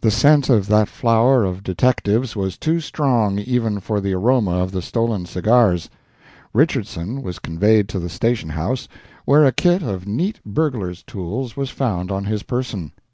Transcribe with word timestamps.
The 0.00 0.10
scent 0.10 0.48
of 0.50 0.66
that 0.66 0.88
flower 0.88 1.44
of 1.44 1.62
detectives 1.62 2.34
was 2.34 2.58
too 2.58 2.80
strong 2.80 3.38
even 3.38 3.78
for 3.78 4.00
the 4.00 4.12
aroma 4.14 4.56
of 4.58 4.72
the 4.72 4.82
stolen 4.82 5.26
cigars. 5.26 5.88
Richardson 6.52 7.22
was 7.22 7.38
conveyed 7.38 7.88
to 7.90 8.00
the 8.00 8.08
station 8.08 8.48
house, 8.48 8.88
where 9.26 9.44
a 9.46 9.52
kit 9.52 9.84
of 9.84 10.08
neat 10.08 10.40
burglar's 10.44 11.04
tools 11.04 11.56
was 11.56 11.70
found 11.70 12.10
on 12.10 12.24
his 12.24 12.42
person. 12.42 12.90